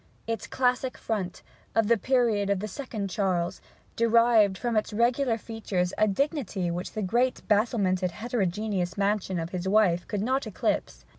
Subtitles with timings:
[0.25, 1.43] Its classic front,
[1.75, 3.61] of the period of the second Charles,
[3.95, 9.67] derived from its regular features a dignity which the great, battlemented, heterogeneous mansion of his
[9.67, 11.05] wife could not eclipse.